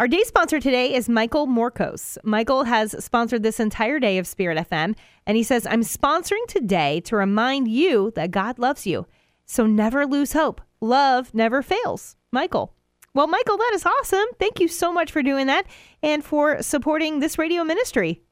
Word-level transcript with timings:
Our 0.00 0.08
day 0.08 0.22
sponsor 0.22 0.60
today 0.60 0.94
is 0.94 1.10
Michael 1.10 1.46
Morcos. 1.46 2.16
Michael 2.24 2.64
has 2.64 3.04
sponsored 3.04 3.42
this 3.42 3.60
entire 3.60 4.00
day 4.00 4.16
of 4.16 4.26
Spirit 4.26 4.56
FM, 4.56 4.96
and 5.26 5.36
he 5.36 5.42
says, 5.42 5.66
I'm 5.66 5.82
sponsoring 5.82 6.46
today 6.48 7.00
to 7.00 7.16
remind 7.16 7.68
you 7.68 8.10
that 8.16 8.30
God 8.30 8.58
loves 8.58 8.86
you. 8.86 9.06
So 9.44 9.66
never 9.66 10.06
lose 10.06 10.32
hope. 10.32 10.62
Love 10.80 11.34
never 11.34 11.60
fails. 11.60 12.16
Michael. 12.32 12.72
Well, 13.12 13.26
Michael, 13.26 13.58
that 13.58 13.72
is 13.74 13.84
awesome. 13.84 14.24
Thank 14.38 14.58
you 14.58 14.68
so 14.68 14.90
much 14.90 15.12
for 15.12 15.22
doing 15.22 15.48
that 15.48 15.66
and 16.02 16.24
for 16.24 16.62
supporting 16.62 17.20
this 17.20 17.36
radio 17.36 17.62
ministry. 17.62 18.22